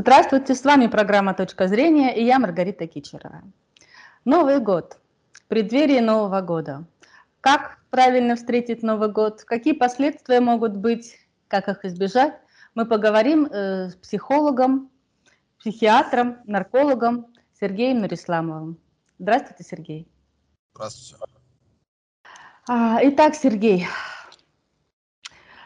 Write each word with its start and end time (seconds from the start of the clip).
Здравствуйте, 0.00 0.54
с 0.54 0.64
вами 0.64 0.86
программа 0.86 1.34
«Точка 1.34 1.68
зрения» 1.68 2.16
и 2.16 2.24
я 2.24 2.38
Маргарита 2.38 2.86
Кичерова. 2.86 3.42
Новый 4.24 4.58
год, 4.58 4.98
преддверие 5.46 6.00
Нового 6.00 6.40
года. 6.40 6.86
Как 7.42 7.82
правильно 7.90 8.36
встретить 8.36 8.82
Новый 8.82 9.12
год, 9.12 9.44
какие 9.44 9.74
последствия 9.74 10.40
могут 10.40 10.74
быть, 10.74 11.18
как 11.48 11.68
их 11.68 11.84
избежать, 11.84 12.32
мы 12.74 12.86
поговорим 12.86 13.44
э, 13.44 13.90
с 13.90 13.94
психологом, 13.96 14.90
психиатром, 15.58 16.38
наркологом 16.46 17.26
Сергеем 17.60 18.00
Нурисламовым. 18.00 18.78
Здравствуйте, 19.18 19.64
Сергей. 19.64 20.08
Здравствуйте. 20.72 21.22
А, 22.66 23.00
итак, 23.02 23.34
Сергей, 23.34 23.86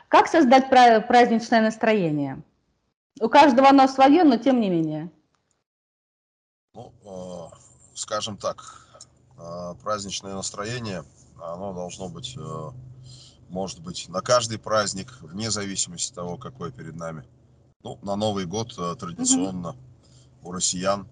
как 0.09 0.27
создать 0.27 0.69
праздничное 0.71 1.61
настроение? 1.62 2.43
У 3.21 3.29
каждого 3.29 3.69
оно 3.69 3.87
свое, 3.87 4.25
но 4.25 4.36
тем 4.36 4.61
не 4.61 4.71
менее. 4.71 5.11
Ну, 6.75 6.93
э, 7.05 7.57
скажем 7.95 8.36
так, 8.36 8.89
э, 9.39 9.75
праздничное 9.82 10.35
настроение, 10.35 11.05
оно 11.41 11.72
должно 11.72 12.08
быть, 12.08 12.36
э, 12.36 12.71
может 13.49 13.81
быть, 13.81 14.08
на 14.08 14.21
каждый 14.21 14.58
праздник, 14.58 15.17
вне 15.21 15.50
зависимости 15.50 16.11
от 16.11 16.17
того, 16.17 16.36
какой 16.36 16.72
перед 16.72 16.96
нами. 16.96 17.25
Ну, 17.85 17.99
на 18.03 18.17
Новый 18.17 18.46
год 18.46 18.75
традиционно 18.99 19.71
угу. 19.71 20.49
у 20.49 20.53
россиян 20.53 21.07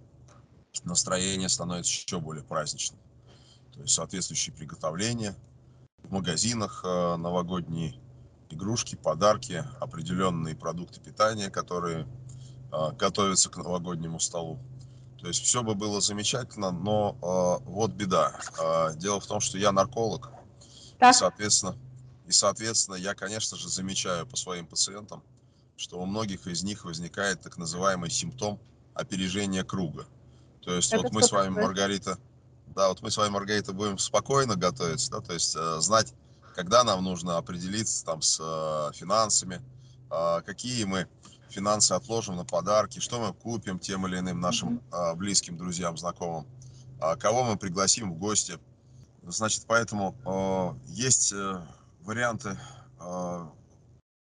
настроение 0.84 1.48
становится 1.48 1.92
еще 1.92 2.18
более 2.18 2.42
праздничным. 2.42 2.98
То 3.74 3.82
есть 3.82 3.94
соответствующие 3.94 4.54
приготовления 4.54 5.36
в 6.02 6.10
магазинах 6.10 6.82
новогодние 6.82 8.01
игрушки, 8.52 8.94
подарки, 8.94 9.64
определенные 9.80 10.54
продукты 10.54 11.00
питания, 11.00 11.50
которые 11.50 12.06
э, 12.72 12.92
готовятся 12.96 13.50
к 13.50 13.56
новогоднему 13.56 14.20
столу. 14.20 14.60
То 15.20 15.28
есть 15.28 15.44
все 15.44 15.62
бы 15.62 15.74
было 15.74 16.00
замечательно, 16.00 16.72
но 16.72 17.16
э, 17.62 17.68
вот 17.68 17.92
беда. 17.92 18.38
Э, 18.60 18.94
дело 18.96 19.20
в 19.20 19.26
том, 19.26 19.40
что 19.40 19.58
я 19.58 19.72
нарколог, 19.72 20.30
так. 20.98 21.14
и 21.14 21.18
соответственно, 21.18 21.76
и 22.26 22.32
соответственно 22.32 22.96
я, 22.96 23.14
конечно 23.14 23.56
же, 23.56 23.68
замечаю 23.68 24.26
по 24.26 24.36
своим 24.36 24.66
пациентам, 24.66 25.22
что 25.76 26.00
у 26.00 26.06
многих 26.06 26.46
из 26.46 26.62
них 26.62 26.84
возникает 26.84 27.40
так 27.40 27.56
называемый 27.56 28.10
симптом 28.10 28.60
опережения 28.94 29.64
круга. 29.64 30.06
То 30.62 30.74
есть 30.74 30.92
Это 30.92 31.02
вот 31.02 31.12
мы 31.12 31.22
с 31.22 31.32
вами, 31.32 31.48
такое? 31.48 31.64
Маргарита, 31.64 32.18
да, 32.74 32.88
вот 32.88 33.02
мы 33.02 33.10
с 33.10 33.16
вами, 33.16 33.30
Маргарита, 33.30 33.72
будем 33.72 33.98
спокойно 33.98 34.56
готовиться, 34.56 35.10
да, 35.10 35.20
то 35.20 35.32
есть 35.32 35.54
э, 35.56 35.80
знать 35.80 36.14
когда 36.54 36.84
нам 36.84 37.02
нужно 37.02 37.36
определиться 37.38 38.04
там 38.04 38.22
с 38.22 38.38
э, 38.40 38.92
финансами, 38.94 39.62
э, 40.10 40.42
какие 40.42 40.84
мы 40.84 41.08
финансы 41.48 41.92
отложим 41.92 42.36
на 42.36 42.44
подарки, 42.44 42.98
что 42.98 43.20
мы 43.20 43.32
купим 43.34 43.78
тем 43.78 44.06
или 44.06 44.18
иным 44.18 44.40
нашим 44.40 44.82
э, 44.92 45.14
близким, 45.14 45.56
друзьям, 45.56 45.96
знакомым, 45.96 46.46
э, 47.00 47.16
кого 47.16 47.44
мы 47.44 47.56
пригласим 47.56 48.12
в 48.12 48.18
гости. 48.18 48.58
Значит, 49.22 49.64
поэтому 49.66 50.16
э, 50.24 50.92
есть 50.92 51.32
э, 51.32 51.64
варианты, 52.00 52.58
э, 53.00 53.46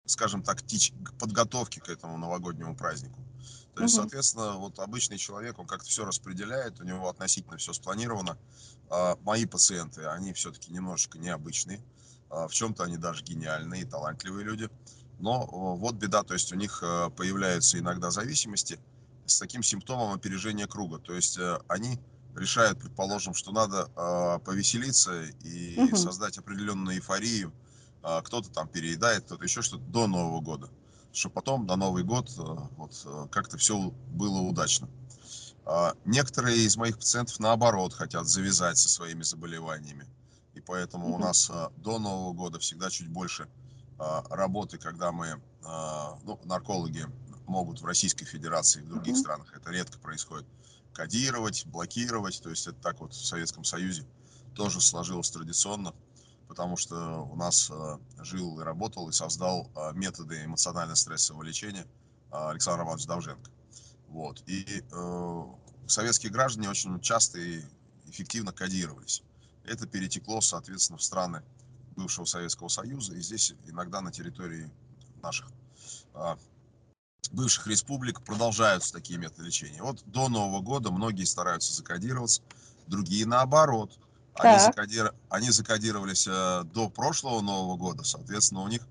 скажем 0.06 0.44
так, 0.44 0.62
тич, 0.62 0.94
подготовки 1.20 1.80
к 1.80 1.90
этому 1.90 2.18
новогоднему 2.18 2.76
празднику. 2.76 3.20
То 3.76 3.84
есть, 3.84 3.96
соответственно, 3.96 4.58
вот 4.58 4.78
обычный 4.80 5.18
человек, 5.18 5.58
он 5.58 5.66
как-то 5.66 5.90
все 5.90 6.06
распределяет, 6.06 6.80
у 6.82 6.84
него 6.84 7.10
относительно 7.10 7.58
все 7.58 7.72
спланировано. 7.72 8.38
Мои 9.22 9.46
пациенты, 9.46 10.06
они 10.08 10.34
все-таки 10.34 10.74
немножечко 10.74 11.18
необычные. 11.18 11.82
А, 12.32 12.48
в 12.48 12.54
чем-то 12.54 12.84
они 12.84 12.98
даже 12.98 13.24
гениальные, 13.24 13.86
талантливые 13.86 14.46
люди. 14.46 14.70
Но 15.20 15.46
вот 15.46 15.96
беда, 15.96 16.24
то 16.24 16.34
есть 16.34 16.52
у 16.52 16.56
них 16.56 16.82
э, 16.82 17.10
появляются 17.16 17.78
иногда 17.78 18.10
зависимости 18.10 18.80
с 19.28 19.38
таким 19.38 19.62
симптомом 19.62 20.14
опережения 20.14 20.66
круга. 20.66 20.98
То 20.98 21.14
есть 21.14 21.38
э, 21.38 21.60
они 21.68 22.00
решают, 22.36 22.80
предположим, 22.80 23.34
что 23.34 23.52
надо 23.52 23.92
а, 23.96 24.40
повеселиться 24.40 25.24
и 25.44 25.78
угу. 25.78 25.98
создать 25.98 26.38
определенную 26.38 26.96
эйфорию. 26.96 27.54
А, 28.02 28.22
кто-то 28.22 28.50
там 28.50 28.70
переедает, 28.70 29.26
кто-то 29.26 29.44
еще 29.44 29.62
что-то 29.62 29.84
до 29.84 30.08
Нового 30.08 30.40
года. 30.40 30.70
Чтобы 31.12 31.36
потом 31.36 31.66
на 31.68 31.76
Новый 31.76 32.04
год 32.04 32.32
э, 32.38 32.42
вот 32.78 33.30
как-то 33.32 33.58
все 33.58 33.78
было 34.12 34.40
удачно. 34.40 34.90
Некоторые 36.06 36.58
из 36.58 36.76
моих 36.76 36.98
пациентов 36.98 37.40
наоборот 37.40 37.94
хотят 37.94 38.28
завязать 38.28 38.80
со 38.80 38.90
своими 38.90 39.22
заболеваниями 39.22 40.08
и 40.62 40.64
поэтому 40.66 41.10
mm-hmm. 41.10 41.16
у 41.16 41.18
нас 41.18 41.50
а, 41.50 41.72
до 41.78 42.00
Нового 42.00 42.34
года 42.34 42.60
всегда 42.60 42.90
чуть 42.90 43.10
больше 43.10 43.48
а, 43.98 44.24
работы, 44.30 44.78
когда 44.78 45.12
мы, 45.12 45.42
а, 45.64 46.18
ну, 46.24 46.40
наркологи 46.44 47.06
могут 47.48 47.82
в 47.82 47.86
Российской 47.86 48.26
Федерации, 48.26 48.82
в 48.82 48.88
других 48.88 49.16
mm-hmm. 49.16 49.20
странах 49.20 49.54
это 49.56 49.72
редко 49.72 49.98
происходит, 50.00 50.48
кодировать, 50.94 51.66
блокировать, 51.66 52.42
то 52.42 52.50
есть 52.50 52.68
это 52.68 52.80
так 52.82 53.00
вот 53.00 53.14
в 53.14 53.26
Советском 53.26 53.64
Союзе 53.64 54.06
тоже 54.56 54.82
сложилось 54.82 55.32
традиционно, 55.32 55.94
потому 56.48 56.78
что 56.78 57.28
у 57.32 57.36
нас 57.36 57.72
жил 58.20 58.60
и 58.60 58.64
работал 58.64 59.10
и 59.10 59.14
создал 59.14 59.70
методы 59.94 60.44
эмоционально-стрессового 60.44 61.44
лечения 61.44 61.86
Александр 62.30 62.82
Романович 62.82 63.06
Давженко. 63.08 63.50
Вот. 64.10 64.44
И 64.46 64.84
э, 64.92 65.44
советские 65.88 66.34
граждане 66.34 66.70
очень 66.70 67.00
часто 67.00 67.40
и 67.40 67.62
эффективно 68.08 68.52
кодировались 68.52 69.24
это 69.66 69.88
перетекло, 69.88 70.42
соответственно, 70.42 70.98
в 70.98 71.04
страны 71.04 71.44
бывшего 71.96 72.26
Советского 72.26 72.68
Союза, 72.68 73.16
и 73.16 73.22
здесь 73.22 73.54
иногда 73.68 74.02
на 74.02 74.12
территории 74.12 74.70
наших 75.22 75.48
а, 76.14 76.38
бывших 77.32 77.68
республик 77.68 78.22
продолжаются 78.22 78.94
такие 78.94 79.20
методы 79.20 79.44
лечения. 79.44 79.82
Вот 79.82 80.02
до 80.06 80.30
Нового 80.30 80.62
года 80.62 80.92
многие 80.92 81.26
стараются 81.26 81.74
закодироваться, 81.74 82.42
другие 82.88 83.26
наоборот. 83.26 83.98
Они, 84.36 84.60
закодир... 84.60 85.14
они 85.30 85.50
закодировались 85.52 86.26
э, 86.28 86.64
до 86.74 86.90
прошлого 86.90 87.42
Нового 87.42 87.76
года, 87.76 88.04
соответственно, 88.04 88.62
у 88.62 88.68
них 88.68 88.82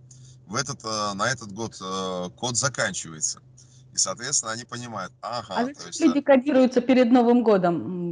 в 0.46 0.54
этот, 0.54 0.84
э, 0.84 1.14
на 1.14 1.30
этот 1.30 1.52
год 1.52 1.76
э, 1.80 2.30
код 2.36 2.56
заканчивается. 2.56 3.40
И, 3.92 3.96
соответственно, 3.96 4.52
они 4.52 4.64
понимают, 4.64 5.12
ага. 5.22 5.54
А 5.56 5.64
то 5.64 5.86
есть, 5.86 6.00
люди 6.00 6.20
кодируются 6.20 6.80
перед 6.80 7.10
Новым 7.10 7.42
годом? 7.42 8.09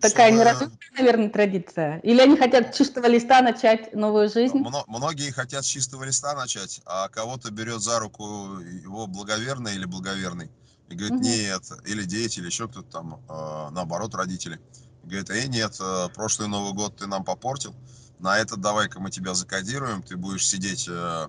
Такая 0.00 0.32
неразумная, 0.32 0.78
наверное, 0.98 1.28
традиция. 1.30 1.98
Или 2.00 2.20
они 2.20 2.36
хотят 2.36 2.74
с 2.74 2.78
чистого 2.78 3.06
листа 3.06 3.42
начать 3.42 3.94
новую 3.94 4.28
жизнь? 4.28 4.64
Многие 4.86 5.30
хотят 5.30 5.64
с 5.64 5.68
чистого 5.68 6.04
листа 6.04 6.34
начать, 6.34 6.80
а 6.86 7.08
кого-то 7.08 7.50
берет 7.50 7.80
за 7.80 7.98
руку 7.98 8.58
его 8.60 9.06
благоверный 9.06 9.74
или 9.74 9.84
благоверный. 9.84 10.50
И 10.88 10.94
говорит, 10.94 11.16
угу. 11.16 11.24
нет, 11.24 11.62
или 11.84 12.04
дети, 12.04 12.38
или 12.38 12.46
еще 12.46 12.68
кто-то 12.68 12.88
там, 12.88 13.20
э, 13.28 13.68
наоборот, 13.72 14.14
родители. 14.14 14.60
И 15.02 15.08
говорит, 15.08 15.30
эй, 15.30 15.48
нет, 15.48 15.76
э, 15.80 16.08
прошлый 16.14 16.48
Новый 16.48 16.74
год 16.74 16.96
ты 16.96 17.06
нам 17.06 17.24
попортил, 17.24 17.74
на 18.18 18.38
этот 18.38 18.60
давай-ка 18.60 19.00
мы 19.00 19.10
тебя 19.10 19.34
закодируем, 19.34 20.02
ты 20.02 20.16
будешь 20.16 20.46
сидеть 20.46 20.86
э, 20.88 21.28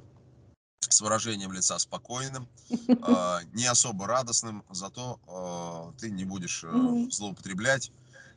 с 0.80 1.02
выражением 1.02 1.54
лица 1.54 1.80
спокойным, 1.80 2.48
не 3.54 3.66
особо 3.66 4.08
радостным, 4.08 4.64
зато 4.70 5.94
ты 6.00 6.12
не 6.12 6.24
будешь 6.24 6.64
злоупотреблять 7.12 7.92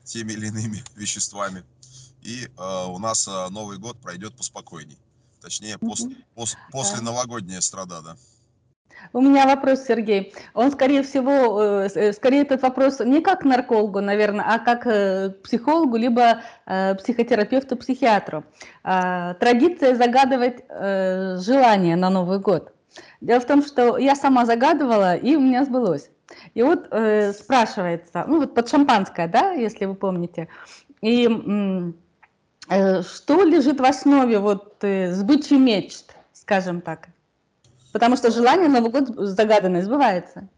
теми 0.05 0.33
или 0.33 0.49
иными 0.49 0.83
веществами. 0.97 1.65
И 2.23 2.45
э, 2.45 2.87
у 2.87 2.99
нас 2.99 3.27
э, 3.27 3.49
Новый 3.51 3.79
год 3.79 3.99
пройдет 3.99 4.35
поспокойней. 4.37 4.99
Точнее, 5.41 5.79
пос, 5.79 6.07
пос, 6.35 6.57
после 6.71 7.01
новогодняя 7.01 7.61
страда, 7.61 8.03
да. 8.03 8.17
У 9.13 9.21
меня 9.21 9.47
вопрос, 9.47 9.85
Сергей. 9.85 10.35
Он, 10.55 10.71
скорее 10.71 11.03
всего, 11.03 11.63
э, 11.63 11.89
э, 11.95 12.13
скорее 12.13 12.43
этот 12.43 12.63
вопрос 12.63 13.01
не 13.01 13.21
как 13.21 13.45
наркологу, 13.45 14.01
наверное, 14.01 14.45
а 14.47 14.59
как 14.59 14.87
э, 14.87 15.31
психологу, 15.43 15.97
либо 15.97 16.43
психотерапевту, 16.67 17.77
психиатру. 17.77 18.45
А, 18.85 19.35
традиция 19.35 19.97
загадывать 19.97 20.63
желание 20.69 21.97
на 21.97 22.11
Новый 22.11 22.39
год. 22.39 22.73
Дело 23.21 23.41
в 23.41 23.47
том, 23.47 23.65
что 23.65 23.99
я 23.99 24.15
сама 24.15 24.47
загадывала, 24.47 25.17
и 25.17 25.35
у 25.35 25.41
меня 25.41 25.65
сбылось. 25.65 26.11
И 26.55 26.63
вот 26.63 26.89
э, 26.91 27.33
спрашивается, 27.33 28.25
ну 28.27 28.41
вот 28.41 28.55
под 28.55 28.69
шампанское, 28.69 29.29
да, 29.29 29.53
если 29.53 29.85
вы 29.85 29.95
помните, 29.95 30.49
и 31.01 31.29
э, 32.69 33.03
что 33.03 33.45
лежит 33.45 33.81
в 33.81 33.85
основе 33.85 34.39
вот 34.39 34.83
э, 34.83 35.13
сбычи 35.13 35.55
мечт, 35.55 36.15
скажем 36.33 36.81
так? 36.81 37.09
Потому 37.93 38.17
что 38.17 38.31
желание 38.31 38.69
Новый 38.69 38.91
год 38.91 39.09
загаданное 39.17 39.83
сбывается. 39.83 40.49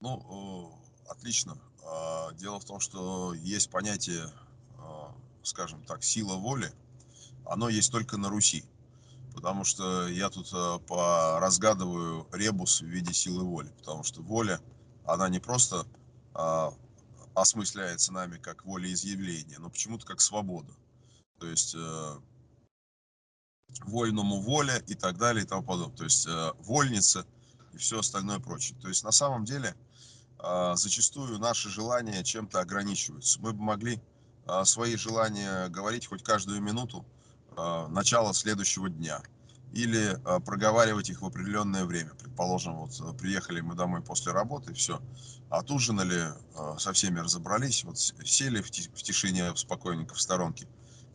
Ну, 0.00 0.70
э, 1.06 1.10
отлично. 1.10 1.58
А, 1.84 2.32
дело 2.34 2.60
в 2.60 2.64
том, 2.64 2.80
что 2.80 3.34
есть 3.34 3.70
понятие, 3.70 4.24
э, 4.78 4.82
скажем 5.42 5.82
так, 5.82 6.04
сила 6.04 6.36
воли. 6.36 6.70
Оно 7.44 7.68
есть 7.68 7.90
только 7.90 8.16
на 8.16 8.28
Руси 8.28 8.64
потому 9.38 9.62
что 9.62 10.08
я 10.08 10.30
тут 10.30 10.52
э, 10.52 11.38
разгадываю 11.38 12.26
ребус 12.32 12.80
в 12.80 12.86
виде 12.86 13.12
силы 13.12 13.44
воли, 13.44 13.72
потому 13.78 14.02
что 14.02 14.20
воля, 14.20 14.60
она 15.04 15.28
не 15.28 15.38
просто 15.38 15.86
а, 16.34 16.74
осмысляется 17.34 18.12
нами 18.12 18.36
как 18.36 18.64
волеизъявление, 18.64 19.60
но 19.60 19.70
почему-то 19.70 20.04
как 20.04 20.20
свобода. 20.20 20.72
То 21.38 21.46
есть 21.46 21.76
э, 21.76 22.16
вольному 23.84 24.40
воля 24.40 24.82
и 24.88 24.96
так 24.96 25.18
далее 25.18 25.44
и 25.44 25.46
тому 25.46 25.62
подобное. 25.62 25.96
То 25.96 26.04
есть 26.04 26.26
э, 26.26 26.52
вольница 26.58 27.24
и 27.72 27.78
все 27.78 28.00
остальное 28.00 28.40
прочее. 28.40 28.76
То 28.82 28.88
есть 28.88 29.04
на 29.04 29.12
самом 29.12 29.44
деле 29.44 29.76
а, 30.40 30.74
зачастую 30.74 31.38
наши 31.38 31.68
желания 31.68 32.24
чем-то 32.24 32.58
ограничиваются. 32.58 33.40
Мы 33.40 33.52
бы 33.52 33.62
могли 33.62 34.00
а, 34.46 34.64
свои 34.64 34.96
желания 34.96 35.68
говорить 35.68 36.08
хоть 36.08 36.24
каждую 36.24 36.60
минуту 36.60 37.06
начала 37.88 38.32
следующего 38.34 38.88
дня 38.88 39.22
или 39.72 40.18
проговаривать 40.46 41.10
их 41.10 41.20
в 41.20 41.26
определенное 41.26 41.84
время. 41.84 42.10
Предположим, 42.18 42.76
вот 42.76 43.18
приехали 43.18 43.60
мы 43.60 43.74
домой 43.74 44.00
после 44.00 44.32
работы, 44.32 44.72
все, 44.72 45.02
отужинали, 45.50 46.32
со 46.78 46.92
всеми 46.92 47.20
разобрались, 47.20 47.84
вот 47.84 47.98
сели 47.98 48.62
в 48.62 48.70
тишине 48.70 49.54
спокойненько 49.56 50.14
в 50.14 50.20
сторонке, 50.20 50.66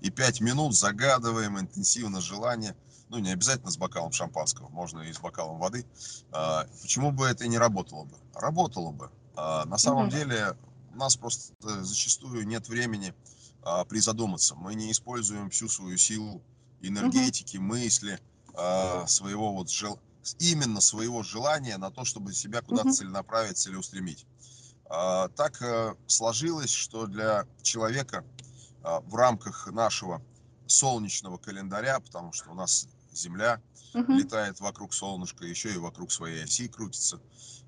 и 0.01 0.11
пять 0.11 0.41
минут 0.41 0.75
загадываем 0.75 1.59
интенсивно 1.59 2.21
желание, 2.21 2.75
ну 3.09 3.17
не 3.17 3.31
обязательно 3.31 3.71
с 3.71 3.77
бокалом 3.77 4.11
шампанского, 4.11 4.69
можно 4.69 5.01
и 5.01 5.13
с 5.13 5.19
бокалом 5.19 5.57
воды. 5.59 5.85
Почему 6.81 7.11
бы 7.11 7.25
это 7.25 7.45
и 7.45 7.47
не 7.47 7.57
работало 7.57 8.03
бы? 8.03 8.17
Работало 8.35 8.91
бы. 8.91 9.09
На 9.35 9.77
самом 9.77 10.09
деле 10.09 10.55
у 10.93 10.97
нас 10.97 11.15
просто 11.15 11.53
зачастую 11.83 12.45
нет 12.45 12.67
времени 12.69 13.15
а, 13.63 13.85
призадуматься. 13.85 14.55
Мы 14.55 14.75
не 14.75 14.91
используем 14.91 15.49
всю 15.49 15.69
свою 15.69 15.97
силу 15.97 16.41
энергетики, 16.81 17.57
мысли, 17.57 18.19
а, 18.53 19.07
своего 19.07 19.53
вот 19.53 19.69
жел... 19.69 19.99
именно 20.39 20.81
своего 20.81 21.23
желания 21.23 21.77
на 21.77 21.91
то, 21.91 22.05
чтобы 22.05 22.33
себя 22.33 22.61
куда-то 22.61 22.91
целенаправить, 22.91 23.57
целеустремить. 23.57 24.25
А, 24.89 25.29
так 25.29 25.61
а, 25.61 25.95
сложилось, 26.07 26.71
что 26.71 27.07
для 27.07 27.47
человека 27.61 28.23
а, 28.83 28.99
в 29.01 29.15
рамках 29.15 29.67
нашего 29.67 30.21
солнечного 30.67 31.37
календаря, 31.37 31.99
потому 31.99 32.33
что 32.33 32.51
у 32.51 32.53
нас 32.53 32.87
Земля 33.13 33.61
угу. 33.93 34.13
летает 34.13 34.59
вокруг 34.59 34.93
солнышка, 34.93 35.45
еще 35.45 35.73
и 35.73 35.77
вокруг 35.77 36.11
своей 36.11 36.43
оси 36.43 36.67
крутится, 36.67 37.19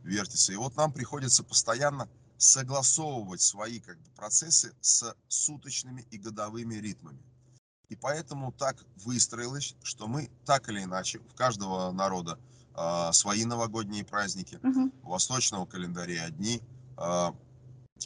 вертится. 0.04 0.54
И 0.54 0.56
вот 0.56 0.76
нам 0.76 0.92
приходится 0.92 1.44
постоянно 1.44 2.10
согласовывать 2.38 3.42
свои 3.42 3.80
как 3.80 4.00
бы, 4.00 4.10
процессы 4.12 4.74
с 4.82 5.16
суточными 5.28 6.06
и 6.12 6.18
годовыми 6.18 6.76
ритмами. 6.76 7.24
И 7.90 7.96
поэтому 7.96 8.52
так 8.52 8.84
выстроилось, 8.98 9.76
что 9.84 10.08
мы 10.08 10.30
так 10.46 10.70
или 10.70 10.84
иначе, 10.84 11.20
у 11.20 11.36
каждого 11.36 11.92
народа 11.92 12.40
э, 12.76 13.12
свои 13.14 13.46
новогодние 13.46 14.04
праздники, 14.04 14.60
угу. 14.64 14.92
у 15.04 15.10
восточного 15.10 15.66
календаря 15.66 16.24
одни, 16.26 16.62
э, 16.98 17.32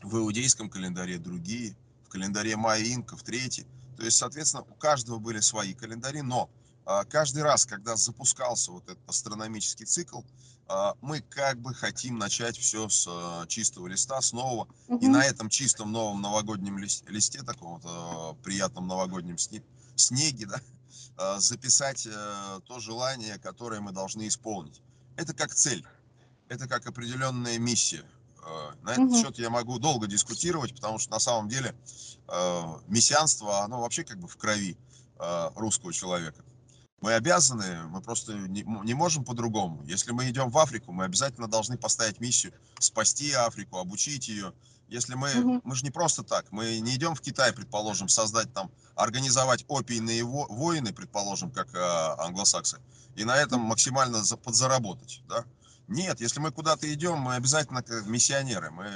в 0.04 0.18
иудейском 0.18 0.70
календаре 0.70 1.18
другие, 1.18 1.76
в 2.04 2.10
календаре 2.10 2.56
майя 2.56 2.94
инков 2.94 3.24
третьи. 3.24 3.66
То 3.98 4.04
есть, 4.04 4.18
соответственно, 4.18 4.64
у 4.64 4.76
каждого 4.76 5.20
были 5.20 5.40
свои 5.40 5.74
календари, 5.74 6.22
но 6.22 6.50
каждый 7.10 7.44
раз, 7.44 7.66
когда 7.66 7.96
запускался 7.96 8.72
вот 8.72 8.84
этот 8.90 9.08
астрономический 9.08 9.86
цикл, 9.86 10.22
а, 10.70 10.94
мы 11.02 11.22
как 11.22 11.60
бы 11.60 11.74
хотим 11.74 12.20
начать 12.20 12.56
все 12.56 12.88
с 12.88 13.08
а, 13.10 13.48
чистого 13.48 13.88
листа, 13.88 14.22
с 14.22 14.34
нового. 14.34 14.68
Угу. 14.88 15.04
И 15.04 15.08
на 15.08 15.26
этом 15.26 15.50
чистом 15.50 15.92
новом 15.92 16.22
новогоднем 16.22 16.78
листе, 16.78 17.42
таком 17.42 17.80
вот 17.80 17.82
а, 17.86 18.34
приятном 18.44 18.88
новогоднем 18.88 19.38
снеге, 19.96 20.46
да, 20.46 21.40
записать 21.40 22.08
э, 22.10 22.60
то 22.66 22.80
желание, 22.80 23.38
которое 23.40 23.82
мы 23.82 23.92
должны 23.92 24.28
исполнить. 24.28 24.82
Это 25.18 25.34
как 25.34 25.54
цель, 25.54 25.86
это 26.48 26.68
как 26.68 26.88
определенная 26.88 27.60
миссия. 27.60 28.06
На 28.84 28.92
этот 28.92 29.06
угу. 29.06 29.18
счет 29.18 29.38
я 29.38 29.50
могу 29.50 29.80
долго 29.80 30.08
дискутировать, 30.08 30.74
потому 30.74 30.98
что 30.98 31.12
на 31.12 31.20
самом 31.20 31.50
деле 31.50 31.76
мессианство, 32.88 33.64
оно 33.64 33.82
вообще 33.82 34.06
как 34.06 34.18
бы 34.18 34.30
в 34.30 34.38
крови 34.38 34.78
русского 35.56 35.92
человека. 35.92 36.42
Мы 37.02 37.14
обязаны, 37.14 37.84
мы 37.88 38.02
просто 38.02 38.34
не, 38.34 38.64
не 38.64 38.94
можем 38.94 39.24
по-другому. 39.24 39.84
Если 39.86 40.12
мы 40.12 40.30
идем 40.30 40.50
в 40.50 40.58
Африку, 40.58 40.92
мы 40.92 41.06
обязательно 41.06 41.48
должны 41.48 41.78
поставить 41.78 42.20
миссию 42.20 42.54
спасти 42.80 43.32
Африку, 43.32 43.78
обучить 43.78 44.28
ее. 44.28 44.54
Если 44.90 45.14
мы, 45.14 45.30
угу. 45.40 45.62
мы 45.64 45.76
же 45.76 45.84
не 45.84 45.92
просто 45.92 46.24
так, 46.24 46.52
мы 46.52 46.80
не 46.80 46.96
идем 46.96 47.16
в 47.16 47.22
Китай, 47.22 47.54
предположим, 47.54 48.10
создать 48.10 48.52
там, 48.54 48.72
организовать 48.96 49.64
опийные 49.70 50.24
войны, 50.24 50.92
предположим, 50.92 51.52
как 51.52 51.74
э, 51.74 51.80
англосаксы, 52.18 52.80
и 53.16 53.24
на 53.24 53.38
этом 53.38 53.62
максимально 53.62 54.24
за, 54.24 54.36
подзаработать, 54.36 55.22
да? 55.28 55.46
Нет, 55.88 56.22
если 56.22 56.40
мы 56.40 56.52
куда-то 56.52 56.92
идем, 56.94 57.18
мы 57.18 57.36
обязательно 57.36 57.82
как 57.82 58.06
миссионеры, 58.08 58.72
мы 58.72 58.90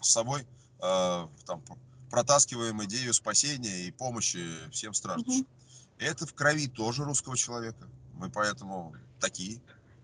с 0.00 0.10
собой 0.10 0.46
э, 0.82 1.26
там, 1.46 1.62
протаскиваем 2.10 2.82
идею 2.84 3.12
спасения 3.14 3.86
и 3.86 3.90
помощи 3.90 4.46
всем 4.70 4.94
страждущим. 4.94 5.42
Угу. 5.42 5.55
Это 5.98 6.26
в 6.26 6.34
крови 6.34 6.68
тоже 6.68 7.04
русского 7.04 7.36
человека. 7.36 7.86
Мы 8.14 8.30
поэтому 8.30 8.94
такие. 9.20 9.60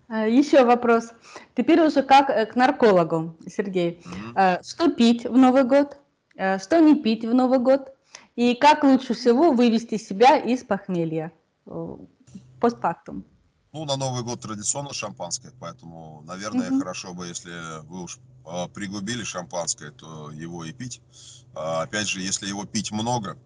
А, 0.08 0.26
Еще 0.26 0.64
вопрос. 0.64 1.10
Теперь 1.56 1.80
уже 1.80 2.02
как 2.02 2.30
э, 2.30 2.46
к 2.46 2.56
наркологу, 2.56 3.36
Сергей. 3.46 4.02
Угу. 4.04 4.64
Что 4.64 4.90
пить 4.90 5.24
в 5.24 5.36
Новый 5.36 5.64
год? 5.64 5.96
А, 6.36 6.58
что 6.58 6.80
не 6.80 7.02
пить 7.02 7.24
в 7.24 7.34
Новый 7.34 7.58
год? 7.58 7.92
И 8.36 8.54
как 8.54 8.84
лучше 8.84 9.14
всего 9.14 9.52
вывести 9.52 9.98
себя 9.98 10.38
из 10.38 10.64
похмелья 10.64 11.32
постфактум? 12.60 13.24
Ну, 13.72 13.84
на 13.84 13.96
Новый 13.96 14.22
год 14.22 14.40
традиционно 14.40 14.92
шампанское, 14.92 15.52
поэтому, 15.58 16.22
наверное, 16.26 16.70
угу. 16.70 16.78
хорошо 16.80 17.14
бы, 17.14 17.26
если 17.26 17.82
вы 17.86 18.02
уж 18.04 18.18
пригубили 18.74 19.22
шампанское, 19.24 19.90
то 19.92 20.30
его 20.30 20.64
и 20.64 20.72
пить. 20.72 21.00
Опять 21.54 22.08
же, 22.08 22.20
если 22.20 22.48
его 22.48 22.64
пить 22.64 22.90
много, 22.90 23.38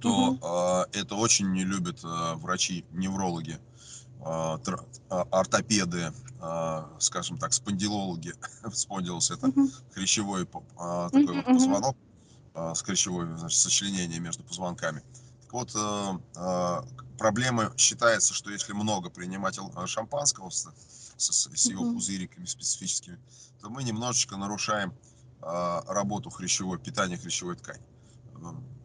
то 0.00 0.30
угу. 0.30 0.38
э, 0.42 1.00
это 1.00 1.14
очень 1.14 1.52
не 1.52 1.64
любят 1.64 2.02
э, 2.04 2.34
врачи, 2.34 2.84
неврологи, 2.92 3.58
э, 4.20 4.58
тр, 4.64 4.84
э, 5.10 5.24
ортопеды, 5.30 6.12
э, 6.40 6.84
скажем 6.98 7.38
так, 7.38 7.52
спондилологи. 7.52 8.34
Спондилус 8.72 9.30
это 9.30 9.48
угу. 9.48 9.68
хрящевой 9.92 10.42
э, 10.42 10.46
такой 10.46 11.24
угу, 11.24 11.34
вот 11.34 11.46
позвонок 11.46 11.96
э, 12.54 12.72
с 12.74 12.82
хрящевой, 12.82 13.26
значит, 13.36 13.58
сочленение 13.58 14.20
между 14.20 14.42
позвонками. 14.44 15.02
Так 15.42 15.52
вот, 15.52 15.72
э, 15.74 16.18
э, 16.36 16.82
проблема 17.18 17.72
считается, 17.76 18.34
что 18.34 18.50
если 18.50 18.72
много 18.72 19.10
принимать 19.10 19.58
шампанского 19.86 20.50
с, 20.50 20.68
с, 21.16 21.48
с 21.48 21.66
его 21.66 21.92
пузыриками 21.92 22.44
специфическими, 22.44 23.18
то 23.60 23.70
мы 23.70 23.82
немножечко 23.84 24.36
нарушаем 24.36 24.92
э, 25.42 25.80
работу 25.88 26.30
хрящевой, 26.30 26.78
питание 26.78 27.18
хрящевой 27.18 27.56
ткани 27.56 27.82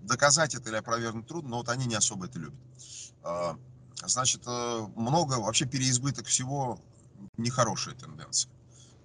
доказать 0.10 0.56
это 0.56 0.70
или 0.70 0.76
опровергнуть 0.76 1.28
трудно, 1.28 1.52
но 1.52 1.58
вот 1.58 1.70
они 1.70 1.86
не 1.86 1.96
особо 1.96 2.26
это 2.26 2.40
любят. 2.40 2.60
А, 3.24 3.58
значит, 4.04 4.42
э, 4.46 4.88
много, 4.96 5.36
вообще 5.36 5.66
переизбыток 5.66 6.26
всего 6.26 6.82
нехорошая 7.38 7.96
тенденция. 7.96 8.52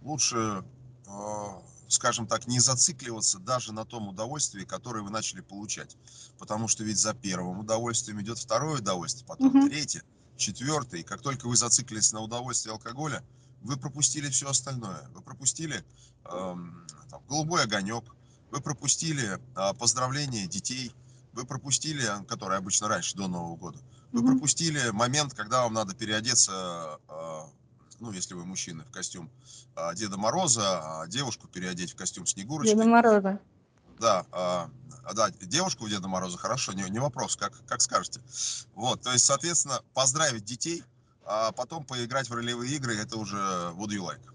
Лучше, 0.03 0.65
э, 1.07 1.47
скажем 1.89 2.27
так, 2.27 2.47
не 2.47 2.59
зацикливаться 2.59 3.39
даже 3.39 3.73
на 3.73 3.85
том 3.85 4.09
удовольствии, 4.09 4.65
которое 4.65 5.03
вы 5.03 5.11
начали 5.11 5.41
получать. 5.41 5.97
Потому 6.39 6.67
что 6.67 6.83
ведь 6.83 6.99
за 6.99 7.15
первым 7.15 7.61
удовольствием 7.61 8.21
идет 8.21 8.39
второе 8.39 8.81
удовольствие, 8.81 9.27
потом 9.27 9.49
угу. 9.49 9.69
третье, 9.69 10.03
четвертое. 10.37 11.01
И 11.01 11.05
как 11.05 11.21
только 11.21 11.47
вы 11.47 11.57
зациклились 11.57 12.13
на 12.13 12.21
удовольствии 12.21 12.73
алкоголя, 12.73 13.23
вы 13.63 13.77
пропустили 13.77 14.29
все 14.29 14.49
остальное. 14.49 15.09
Вы 15.15 15.23
пропустили 15.23 15.77
э, 15.79 16.57
там, 17.11 17.23
голубой 17.29 17.63
огонек, 17.63 18.05
вы 18.55 18.61
пропустили 18.61 19.41
а, 19.57 19.75
поздравления 19.75 20.47
детей, 20.47 20.95
вы 21.33 21.45
пропустили, 21.45 22.05
которые 22.29 22.59
обычно 22.59 22.87
раньше, 22.87 23.17
до 23.17 23.27
Нового 23.27 23.57
года, 23.57 23.81
вы 24.13 24.21
mm-hmm. 24.21 24.27
пропустили 24.27 24.91
момент, 24.91 25.35
когда 25.35 25.65
вам 25.65 25.75
надо 25.75 25.93
переодеться, 25.93 26.53
а, 27.09 27.49
ну, 27.99 28.13
если 28.13 28.35
вы 28.35 28.47
мужчина, 28.47 28.85
в 28.85 28.93
костюм 28.93 29.29
а, 29.75 29.93
Деда 29.95 30.17
Мороза, 30.17 31.01
а 31.01 31.07
девушку 31.09 31.49
переодеть 31.49 31.95
в 31.95 31.97
костюм 31.97 32.27
Снегурочки. 32.27 32.75
Деда 32.75 32.85
Мороза. 32.85 33.41
Да, 33.99 34.25
а, 34.31 34.71
да, 35.13 35.31
девушку 35.31 35.87
у 35.87 35.89
Деда 35.89 36.07
Мороза, 36.07 36.39
хорошо, 36.39 36.75
не, 36.75 36.89
не 36.91 37.01
вопрос, 37.01 37.35
как, 37.35 37.53
как 37.67 37.81
скажете. 37.81 38.21
Вот, 38.77 39.03
то 39.03 39.11
есть, 39.13 39.25
соответственно, 39.25 39.81
поздравить 39.95 40.45
детей, 40.45 40.85
а 41.25 41.51
потом 41.51 41.83
поиграть 41.83 42.31
в 42.31 42.35
ролевые 42.35 42.77
игры, 42.77 42.95
это 42.97 43.17
уже 43.17 43.37
would 43.37 43.89
you 43.89 44.07
like. 44.07 44.34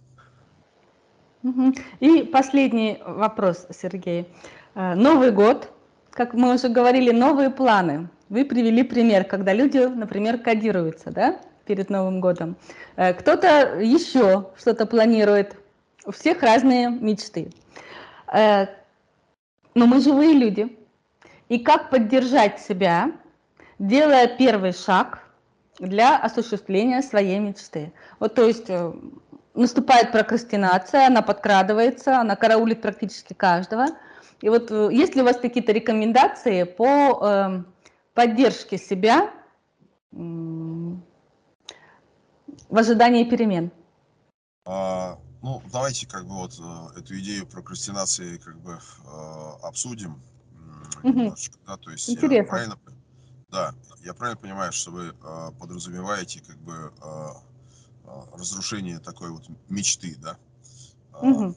И 1.99 2.23
последний 2.23 3.01
вопрос, 3.05 3.65
Сергей. 3.71 4.27
Э, 4.75 4.93
Новый 4.95 5.31
год, 5.31 5.71
как 6.11 6.33
мы 6.33 6.53
уже 6.53 6.67
говорили, 6.67 7.11
новые 7.11 7.49
планы. 7.49 8.09
Вы 8.27 8.43
привели 8.43 8.83
пример, 8.83 9.23
когда 9.23 9.53
люди, 9.53 9.77
например, 9.77 10.39
кодируются 10.39 11.11
да, 11.11 11.39
перед 11.65 11.89
Новым 11.89 12.19
годом. 12.19 12.57
Э, 12.97 13.13
кто-то 13.13 13.79
еще 13.79 14.49
что-то 14.57 14.85
планирует. 14.85 15.55
У 16.05 16.11
всех 16.11 16.43
разные 16.43 16.89
мечты. 16.89 17.51
Э, 18.33 18.65
но 19.75 19.85
мы 19.85 20.01
живые 20.01 20.33
люди. 20.33 20.77
И 21.47 21.59
как 21.59 21.89
поддержать 21.89 22.59
себя, 22.59 23.11
делая 23.79 24.27
первый 24.27 24.73
шаг 24.73 25.23
для 25.79 26.17
осуществления 26.17 27.01
своей 27.01 27.39
мечты? 27.39 27.93
Вот, 28.19 28.35
то 28.35 28.45
есть 28.45 28.69
наступает 29.53 30.11
прокрастинация, 30.11 31.07
она 31.07 31.21
подкрадывается, 31.21 32.19
она 32.19 32.35
караулит 32.35 32.81
практически 32.81 33.33
каждого. 33.33 33.87
И 34.41 34.49
вот 34.49 34.71
э, 34.71 34.89
есть 34.91 35.15
ли 35.15 35.21
у 35.21 35.25
вас 35.25 35.37
какие-то 35.37 35.71
рекомендации 35.71 36.63
по 36.63 36.85
э, 37.21 37.63
поддержке 38.13 38.77
себя 38.77 39.31
э, 40.11 40.15
в 40.15 40.97
ожидании 42.77 43.23
перемен? 43.25 43.71
А, 44.65 45.17
ну, 45.41 45.61
давайте 45.71 46.07
как 46.07 46.25
бы 46.25 46.35
вот 46.35 46.57
э, 46.59 46.99
эту 46.99 47.19
идею 47.19 47.47
прокрастинации 47.47 48.37
как 48.37 48.57
бы 48.59 48.73
э, 48.73 48.77
обсудим 49.63 50.21
немножечко, 51.03 51.57
да, 51.65 51.77
то 51.77 51.91
есть 51.91 52.07
я 52.09 52.15
Интересно. 52.15 52.49
правильно, 52.49 52.75
п- 52.75 52.91
да, 53.49 53.73
я 54.03 54.13
правильно 54.13 54.39
понимаю, 54.39 54.71
что 54.71 54.91
вы 54.91 55.07
э, 55.07 55.51
подразумеваете 55.59 56.41
как 56.45 56.57
бы 56.57 56.73
э, 56.73 56.89
э, 57.01 57.48
разрушение 58.33 58.99
такой 58.99 59.29
вот 59.29 59.45
мечты, 59.67 60.15
да? 60.17 60.37
А, 61.13 61.25
Мгм. 61.25 61.55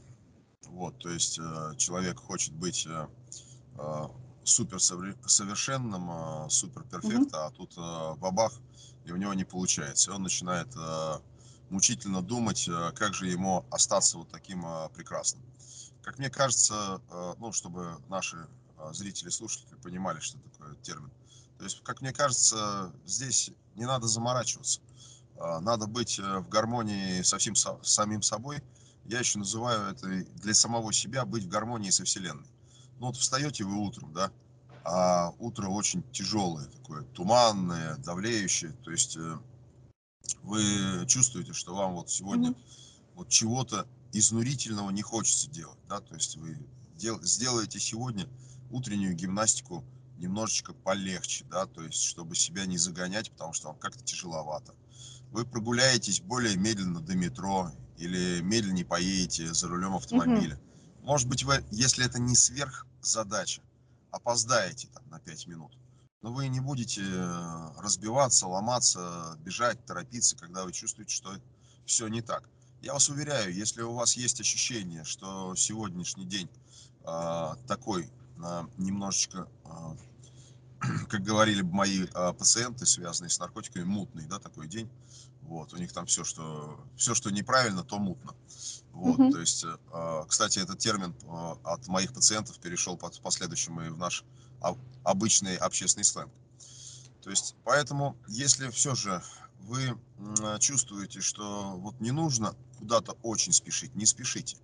Вот, 0.72 0.98
то 0.98 1.10
есть 1.10 1.38
э, 1.38 1.74
человек 1.76 2.18
хочет 2.18 2.54
быть 2.54 2.86
э, 2.86 3.06
э, 3.76 4.08
супер 4.42 4.80
совершенным, 4.80 6.48
супер 6.50 6.82
перфект, 6.84 7.32
а 7.34 7.50
тут 7.50 7.74
э, 7.76 8.14
бабах, 8.16 8.54
и 9.04 9.12
у 9.12 9.16
него 9.16 9.34
не 9.34 9.44
получается. 9.44 10.14
Он 10.14 10.22
начинает 10.22 10.68
мучительно 11.70 12.22
думать, 12.22 12.68
как 12.94 13.14
же 13.14 13.26
ему 13.26 13.64
остаться 13.70 14.18
вот 14.18 14.28
таким 14.28 14.64
прекрасным. 14.94 15.42
Как 16.02 16.18
мне 16.18 16.30
кажется, 16.30 17.00
ну, 17.38 17.52
чтобы 17.52 17.96
наши 18.08 18.46
зрители, 18.92 19.30
слушатели 19.30 19.74
понимали, 19.82 20.20
что 20.20 20.38
такое 20.38 20.74
термин. 20.82 21.10
То 21.58 21.64
есть, 21.64 21.82
как 21.82 22.00
мне 22.00 22.12
кажется, 22.12 22.92
здесь 23.06 23.50
не 23.74 23.86
надо 23.86 24.06
заморачиваться. 24.06 24.80
А, 25.42 25.60
Надо 25.60 25.86
быть 25.86 26.18
э, 26.20 26.38
в 26.38 26.48
гармонии 26.48 27.22
со 27.22 27.36
всем 27.38 27.56
со- 27.56 27.78
самим 27.82 28.22
собой. 28.22 28.62
Я 29.06 29.18
еще 29.18 29.38
называю 29.40 29.90
это 29.90 30.06
для 30.40 30.54
самого 30.54 30.92
себя 30.92 31.24
быть 31.24 31.44
в 31.44 31.48
гармонии 31.48 31.90
со 31.90 32.04
Вселенной. 32.04 32.46
Ну 33.00 33.06
вот 33.06 33.16
встаете 33.16 33.64
вы 33.64 33.74
утром, 33.76 34.12
да, 34.12 34.30
а 34.84 35.32
утро 35.40 35.66
очень 35.68 36.04
тяжелое, 36.12 36.66
такое 36.66 37.02
туманное, 37.02 37.96
давлеющее. 37.96 38.70
То 38.84 38.92
есть 38.92 39.16
э, 39.16 39.38
вы 40.42 41.04
чувствуете, 41.08 41.52
что 41.52 41.74
вам 41.74 41.94
вот 41.94 42.08
сегодня 42.08 42.50
Мгм. 42.50 42.62
вот 43.16 43.28
чего-то 43.28 43.88
изнурительного 44.12 44.90
не 44.90 45.02
хочется 45.02 45.50
делать, 45.50 45.78
да, 45.88 46.00
то 46.00 46.14
есть 46.14 46.36
вы 46.36 46.56
дел, 46.96 47.20
сделаете 47.22 47.80
сегодня 47.80 48.28
утреннюю 48.70 49.14
гимнастику 49.14 49.84
немножечко 50.18 50.72
полегче, 50.74 51.44
да, 51.50 51.66
то 51.66 51.82
есть 51.82 52.00
чтобы 52.02 52.36
себя 52.36 52.66
не 52.66 52.78
загонять, 52.78 53.32
потому 53.32 53.52
что 53.52 53.68
вам 53.68 53.78
как-то 53.78 54.04
тяжеловато. 54.04 54.74
Вы 55.32 55.46
прогуляетесь 55.46 56.20
более 56.20 56.56
медленно 56.56 57.00
до 57.00 57.14
метро 57.14 57.72
или 57.96 58.40
медленнее 58.42 58.84
поедете 58.84 59.52
за 59.52 59.66
рулем 59.68 59.94
автомобиля. 59.94 60.60
Может 61.00 61.28
быть, 61.28 61.42
вы, 61.42 61.64
если 61.70 62.04
это 62.04 62.20
не 62.20 62.36
сверхзадача, 62.36 63.62
опоздаете 64.10 64.88
там 64.88 65.08
на 65.08 65.18
5 65.18 65.46
минут, 65.46 65.72
но 66.20 66.32
вы 66.32 66.48
не 66.48 66.60
будете 66.60 67.00
э, 67.02 67.68
разбиваться, 67.78 68.46
ломаться, 68.46 69.36
бежать, 69.40 69.84
торопиться, 69.86 70.36
когда 70.36 70.64
вы 70.64 70.72
чувствуете, 70.72 71.14
что 71.14 71.34
все 71.86 72.06
не 72.08 72.20
так. 72.20 72.48
Я 72.82 72.92
вас 72.92 73.08
уверяю, 73.08 73.54
если 73.54 73.82
у 73.82 73.94
вас 73.94 74.16
есть 74.16 74.40
ощущение, 74.40 75.04
что 75.04 75.54
сегодняшний 75.54 76.24
день 76.24 76.48
а, 77.04 77.56
такой 77.66 78.10
а, 78.42 78.68
немножечко, 78.76 79.48
а, 79.64 79.96
как 81.08 81.22
говорили 81.22 81.62
бы 81.62 81.72
мои 81.72 82.06
а, 82.14 82.32
пациенты, 82.32 82.86
связанные 82.86 83.30
с 83.30 83.38
наркотиками, 83.38 83.84
мутный, 83.84 84.26
да, 84.26 84.38
такой 84.38 84.68
день. 84.68 84.88
Вот, 85.42 85.72
у 85.74 85.76
них 85.76 85.92
там 85.92 86.06
все, 86.06 86.24
что, 86.24 86.78
все, 86.96 87.14
что 87.14 87.30
неправильно, 87.30 87.82
то 87.82 87.98
мутно. 87.98 88.34
Вот, 88.92 89.18
Мгм. 89.18 89.32
то 89.32 89.40
есть, 89.40 89.64
а, 89.92 90.24
кстати, 90.26 90.58
этот 90.58 90.78
термин 90.78 91.14
а, 91.28 91.58
от 91.64 91.86
моих 91.88 92.12
пациентов 92.12 92.58
перешел 92.58 92.96
под- 92.96 93.16
в 93.16 93.20
последующем 93.20 93.80
и 93.80 93.88
в 93.88 93.98
наш 93.98 94.24
об- 94.60 94.78
обычный 95.04 95.56
общественный 95.56 96.04
сленг. 96.04 96.30
То 97.22 97.30
есть, 97.30 97.54
поэтому, 97.64 98.16
если 98.28 98.68
все 98.70 98.94
же 98.94 99.22
вы 99.60 99.96
чувствуете, 100.58 101.20
что 101.20 101.74
вот 101.76 102.00
не 102.00 102.10
нужно 102.10 102.56
куда-то 102.78 103.12
очень 103.22 103.52
спешить, 103.52 103.94
не 103.94 104.06
спешите. 104.06 104.56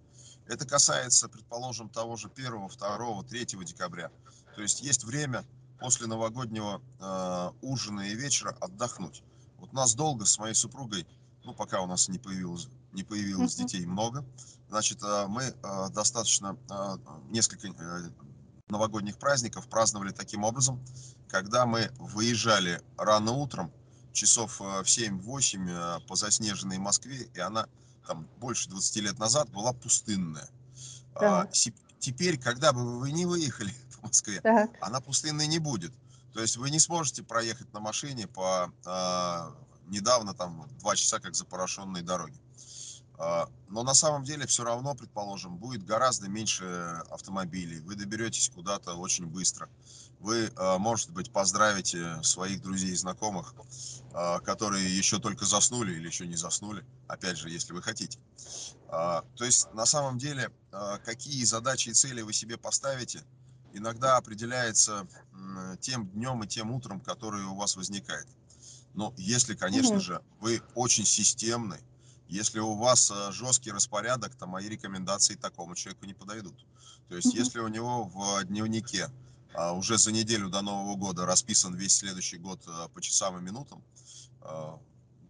Это 0.46 0.66
касается, 0.66 1.28
предположим, 1.28 1.88
того 1.88 2.16
же 2.16 2.28
1, 2.28 2.68
2, 2.68 3.22
3 3.22 3.64
декабря. 3.64 4.10
То 4.56 4.62
есть 4.62 4.80
есть 4.82 5.04
время 5.04 5.44
после 5.80 6.06
новогоднего 6.06 6.80
э, 7.00 7.50
ужина 7.62 8.00
и 8.02 8.14
вечера 8.14 8.56
отдохнуть. 8.60 9.22
Вот 9.58 9.72
нас 9.72 9.94
долго 9.94 10.24
с 10.24 10.38
моей 10.38 10.54
супругой, 10.54 11.06
ну 11.44 11.54
пока 11.54 11.80
у 11.80 11.86
нас 11.86 12.08
не 12.08 12.18
появилось, 12.18 12.68
не 12.92 13.02
появилось 13.02 13.54
детей 13.56 13.84
много, 13.86 14.24
значит, 14.68 15.02
э, 15.02 15.26
мы 15.28 15.42
э, 15.44 15.88
достаточно 15.90 16.56
э, 16.70 16.96
несколько 17.30 17.68
э, 17.68 18.10
новогодних 18.68 19.18
праздников 19.18 19.68
праздновали 19.68 20.10
таким 20.12 20.44
образом, 20.44 20.80
когда 21.28 21.66
мы 21.66 21.90
выезжали 21.98 22.82
рано 22.96 23.32
утром, 23.32 23.72
часов 24.12 24.60
э, 24.60 24.82
в 24.82 24.86
7-8 24.86 25.68
э, 25.68 26.00
по 26.06 26.16
заснеженной 26.16 26.78
Москве, 26.78 27.28
и 27.34 27.38
она 27.40 27.66
там 28.06 28.26
больше 28.40 28.68
20 28.70 28.96
лет 28.96 29.18
назад 29.18 29.50
была 29.50 29.72
пустынная. 29.72 30.48
А, 31.14 31.20
Так, 31.44 31.54
си- 31.54 31.74
Теперь, 32.00 32.38
когда 32.38 32.72
бы 32.72 33.00
вы 33.00 33.10
не 33.10 33.26
выехали 33.26 33.74
в 33.98 34.02
Москве, 34.04 34.40
так. 34.40 34.70
она 34.80 35.00
пустынной 35.00 35.46
не 35.46 35.58
будет. 35.58 35.92
То 36.32 36.40
есть 36.40 36.56
вы 36.56 36.70
не 36.70 36.78
сможете 36.78 37.22
проехать 37.22 37.72
на 37.72 37.80
машине 37.80 38.26
по 38.26 38.72
а, 38.84 39.54
недавно 39.86 40.34
там 40.34 40.68
два 40.78 40.94
часа 40.96 41.18
как 41.20 41.34
запорошенной 41.34 42.02
дороге. 42.02 42.38
А, 43.18 43.48
Но 43.68 43.82
на 43.82 43.94
самом 43.94 44.22
деле 44.24 44.46
все 44.46 44.62
равно, 44.64 44.94
предположим, 44.94 45.56
будет 45.56 45.84
гораздо 45.84 46.28
меньше 46.28 47.02
автомобилей. 47.10 47.80
Вы 47.80 47.96
доберетесь 47.96 48.48
куда-то 48.50 48.94
очень 48.94 49.26
быстро. 49.26 49.68
Вы, 50.20 50.52
а, 50.56 50.78
может 50.78 51.10
быть, 51.10 51.32
поздравите 51.32 52.22
своих 52.22 52.62
друзей 52.62 52.90
и 52.90 52.96
знакомых, 52.96 53.54
а, 54.12 54.38
которые 54.40 54.96
еще 54.96 55.18
только 55.18 55.44
заснули 55.44 55.94
или 55.94 56.06
еще 56.06 56.26
не 56.26 56.36
заснули. 56.36 56.84
Опять 57.08 57.38
же, 57.38 57.50
если 57.50 57.72
вы 57.72 57.82
хотите. 57.82 58.18
А, 58.88 59.24
То 59.36 59.44
есть, 59.44 59.72
на 59.74 59.86
самом 59.86 60.18
деле, 60.18 60.50
а, 60.70 60.98
какие 60.98 61.42
задачи 61.44 61.88
и 61.88 61.92
цели 61.92 62.22
вы 62.22 62.32
себе 62.32 62.56
поставите, 62.56 63.22
иногда 63.72 64.16
определяется 64.16 65.06
тем 65.80 66.08
днем 66.08 66.42
и 66.42 66.48
тем 66.48 66.70
утром, 66.70 67.00
которые 67.00 67.46
у 67.46 67.54
вас 67.54 67.76
возникает. 67.76 68.26
Но 68.94 69.12
если, 69.16 69.54
конечно 69.54 69.94
Мгм. 69.94 70.00
же, 70.00 70.22
вы 70.40 70.60
очень 70.74 71.04
системный, 71.04 71.78
если 72.28 72.58
у 72.60 72.74
вас 72.74 73.10
э, 73.10 73.32
жесткий 73.32 73.70
распорядок, 73.70 74.34
то 74.34 74.46
мои 74.46 74.68
рекомендации 74.68 75.34
такому 75.34 75.74
человеку 75.74 76.04
не 76.04 76.14
подойдут. 76.14 76.66
То 77.08 77.16
есть, 77.16 77.32
Мгм. 77.32 77.44
если 77.44 77.60
у 77.60 77.68
него 77.68 78.04
в 78.04 78.44
дневнике 78.44 79.10
а, 79.54 79.72
уже 79.72 79.96
за 79.98 80.12
неделю 80.12 80.50
до 80.50 80.60
Нового 80.60 80.96
года 80.96 81.24
расписан 81.26 81.74
весь 81.74 81.96
следующий 81.96 82.36
год 82.36 82.60
а, 82.66 82.88
по 82.88 83.00
часам 83.00 83.38
и 83.38 83.40
минутам, 83.40 83.82
а, 84.42 84.78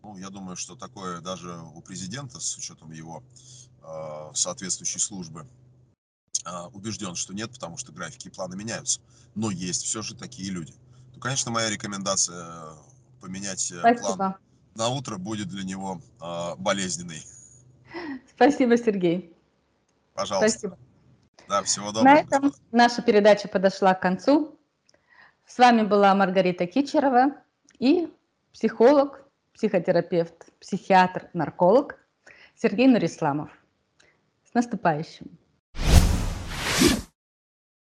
ну, 0.02 0.16
я 0.16 0.30
думаю, 0.30 0.56
что 0.56 0.74
такое 0.74 1.20
даже 1.20 1.56
у 1.74 1.80
президента, 1.82 2.40
с 2.40 2.56
учетом 2.56 2.90
его 2.92 3.22
соответствующей 4.34 4.98
службы, 4.98 5.46
убежден, 6.72 7.14
что 7.14 7.34
нет, 7.34 7.50
потому 7.50 7.76
что 7.76 7.92
графики 7.92 8.28
и 8.28 8.30
планы 8.30 8.56
меняются. 8.56 9.00
Но 9.34 9.50
есть 9.50 9.84
все 9.84 10.02
же 10.02 10.14
такие 10.14 10.50
люди. 10.50 10.72
То, 11.14 11.20
конечно, 11.20 11.50
моя 11.50 11.70
рекомендация 11.70 12.44
э, 12.44 12.74
поменять 13.20 13.70
э, 13.72 13.80
план 13.80 13.96
Спасибо. 13.96 14.38
на 14.74 14.88
утро 14.88 15.16
будет 15.18 15.48
для 15.48 15.64
него 15.64 16.00
а, 16.20 16.54
болезненной. 16.56 17.22
Спасибо, 18.34 18.76
Сергей. 18.76 19.34
Пожалуйста. 20.14 20.50
Спасибо. 20.50 20.78
Да, 21.48 21.62
всего 21.62 21.86
На 21.86 21.92
доброго, 21.92 22.16
этом 22.16 22.42
господа. 22.42 22.66
наша 22.72 23.02
передача 23.02 23.48
подошла 23.48 23.94
к 23.94 24.02
концу. 24.02 24.58
С 25.46 25.56
вами 25.58 25.82
была 25.82 26.14
Маргарита 26.14 26.66
Кичерова 26.66 27.32
и 27.78 28.12
психолог, 28.52 29.24
психотерапевт, 29.54 30.46
психиатр, 30.60 31.30
нарколог 31.32 31.98
Сергей 32.54 32.86
Нурисламов. 32.86 33.50
С 34.44 34.54
наступающим! 34.54 35.38